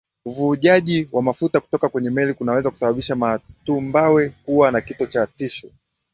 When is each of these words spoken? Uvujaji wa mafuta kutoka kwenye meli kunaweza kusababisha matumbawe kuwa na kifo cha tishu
Uvujaji 0.25 1.09
wa 1.11 1.21
mafuta 1.21 1.59
kutoka 1.59 1.89
kwenye 1.89 2.09
meli 2.09 2.33
kunaweza 2.33 2.69
kusababisha 2.69 3.15
matumbawe 3.15 4.29
kuwa 4.29 4.71
na 4.71 4.81
kifo 4.81 5.05
cha 5.05 5.27
tishu 5.27 5.71